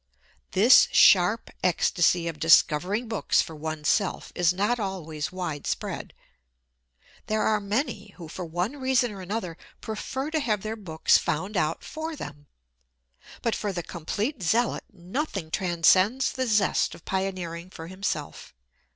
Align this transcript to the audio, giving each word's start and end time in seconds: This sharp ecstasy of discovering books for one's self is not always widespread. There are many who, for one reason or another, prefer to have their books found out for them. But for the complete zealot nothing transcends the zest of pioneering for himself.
This 0.53 0.87
sharp 0.91 1.51
ecstasy 1.63 2.27
of 2.27 2.39
discovering 2.39 3.07
books 3.07 3.39
for 3.39 3.55
one's 3.55 3.87
self 3.87 4.31
is 4.33 4.51
not 4.51 4.79
always 4.79 5.31
widespread. 5.31 6.15
There 7.27 7.43
are 7.43 7.59
many 7.59 8.13
who, 8.17 8.27
for 8.27 8.43
one 8.43 8.77
reason 8.77 9.11
or 9.11 9.21
another, 9.21 9.57
prefer 9.79 10.31
to 10.31 10.39
have 10.39 10.63
their 10.63 10.75
books 10.75 11.19
found 11.19 11.55
out 11.55 11.83
for 11.83 12.15
them. 12.15 12.47
But 13.43 13.53
for 13.55 13.71
the 13.71 13.83
complete 13.83 14.41
zealot 14.41 14.85
nothing 14.91 15.51
transcends 15.51 16.31
the 16.31 16.47
zest 16.47 16.95
of 16.95 17.05
pioneering 17.05 17.69
for 17.69 17.85
himself. 17.85 18.55